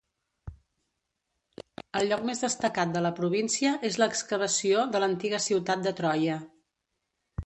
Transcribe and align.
El 1.99 2.07
lloc 2.11 2.23
més 2.29 2.41
destacat 2.45 2.95
de 2.95 3.03
la 3.07 3.11
província 3.19 3.73
és 3.91 3.97
l'excavació 4.05 4.87
de 4.97 5.03
l'antiga 5.05 5.41
ciutat 5.49 5.85
de 5.89 5.95
Troia. 6.01 6.39